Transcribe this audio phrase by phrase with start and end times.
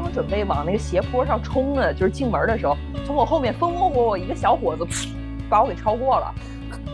[0.00, 4.86] 刚准备往那个斜坡上冲呢，就是进门的时候，从我后面风风火火一个小伙子，
[5.50, 6.32] 把我给超过了。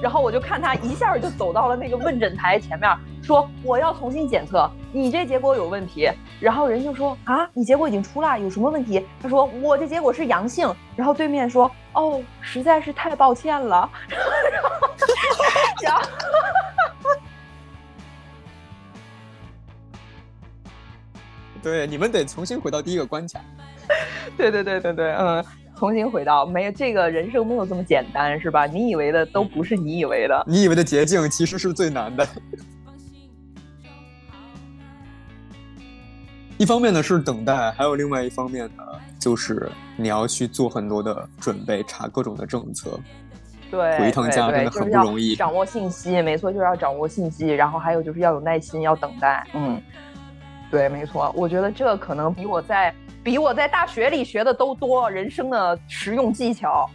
[0.03, 2.91] 然后我就看他一下就走到了那个问诊台前面，
[3.23, 6.11] 说我要重新检测，你这结果有问题。
[6.41, 9.07] 然后人就说啊，你结果已经出了，有什么问题？
[9.23, 10.69] 他说我这结果是阳性。
[10.97, 13.89] 然后对面说哦，实在是太抱歉了。
[15.83, 16.03] 然后。
[21.69, 23.41] 对，你们得重新回到第一个关卡。
[24.39, 25.45] 对对对对对，嗯，
[25.77, 28.67] 重新回到没有这个人生没有这么简单，是吧？
[28.67, 32.27] 你以为的都不是你以为的，你以为的捷径其实是最难的。
[36.57, 38.83] 一方面呢是等待，还有另外一方面呢
[39.19, 42.99] 就是你要去做很多的准备，查各种的政策。
[43.71, 45.37] 对，回一趟家真的很不容易。
[45.37, 49.47] 掌握信息，没错，就是要掌握信息，然后还有就是要有耐心，要等待。
[49.55, 49.81] 嗯。
[50.71, 56.89] 对，没错，我觉得这可能比我在比我在大学里学的都多，人生的实用技巧。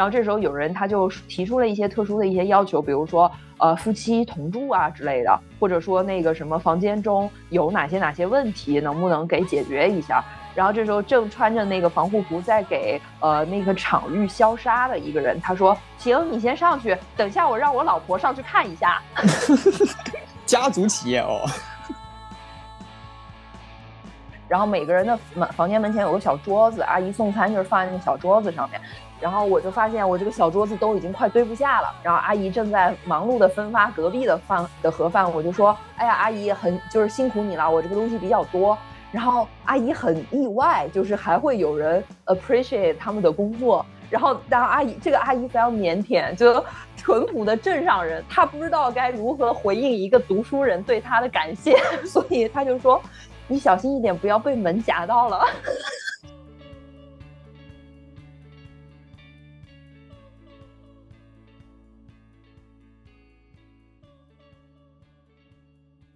[0.00, 10.24] 然后这时候有人他就提出了一些特殊的一些要求，比如说呃夫妻同住啊之类的，或者说那个什么房间中有哪些哪些问题，能不能给解决一下？
[10.54, 19.02] 然后这时候正穿着那个防护服在给呃那个场域消杀的一个人，他说：“行，你先上去，等下我让我老婆上去看一下。
[20.46, 21.42] ”家族企业哦。
[24.50, 28.80] 然后每个人的门房间门前有个小桌子，阿姨送餐就是放在那个小桌子上面。
[29.20, 31.94] 然后我就发现我这个小桌子都已经快堆不下了。
[32.02, 38.76] 然后阿姨正在忙碌的分发隔壁的饭的盒饭，我就说：“哎呀，阿姨很就是辛苦你了，我这个东西比较多。”
[39.12, 43.86] 然后阿姨很意外，就是还会有人 appreciate 他们的工作。
[44.08, 46.64] 然后，当阿姨这个阿姨非常腼腆，就
[46.96, 53.00] 淳朴的镇上人，她不知道该如何回应一个读书人对她的感谢， 所以她就说
[53.52, 55.40] ：“你小心一点，不要被门夹到了。”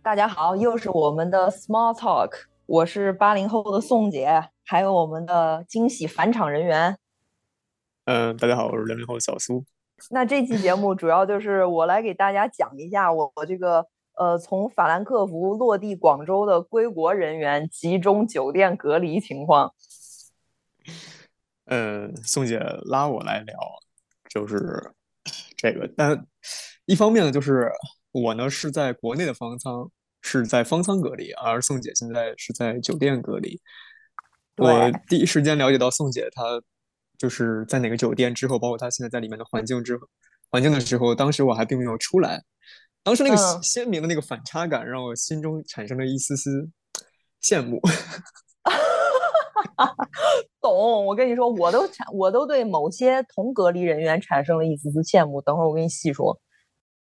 [0.01, 2.31] 大家好，又是我们的 small talk。
[2.67, 6.97] 我是八零后的宋姐，还有我们的惊喜返场人员。
[8.05, 9.65] 嗯，大家好，我是零零后小苏。
[10.11, 13.85] 那这期节目主要就是我来给大家讲一下我我这个
[14.17, 19.75] 呃从法兰克福落地广州的归国人员集中酒店隔离情况。
[21.67, 23.57] 嗯，宋姐拉我来聊，
[24.29, 24.93] 就是
[25.57, 26.27] 这个，但
[26.87, 27.71] 一方面呢，就是
[28.13, 29.91] 我呢是在国内的方舱。
[30.27, 33.61] 是在方舱隔离，而宋姐现在是在酒店隔离。
[34.57, 36.43] 我第一时间了解到宋姐她
[37.19, 40.01] 就是在哪个酒店之后，包括她现在在里面的环境之
[40.49, 42.43] 环境的时候，当时我还并没有出来。
[43.05, 46.69] 当时那个鲜明的那个反差感，让我心中产生了一丝丝
[47.43, 47.81] 羡慕。
[50.61, 55.43] 懂，我跟你说，我都产，我都对某些同隔离人员产生了一丝丝羡慕。
[55.43, 56.41] 等会儿我给你细说。